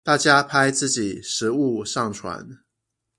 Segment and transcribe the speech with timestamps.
[0.03, 2.61] 大家拍自己食物上傳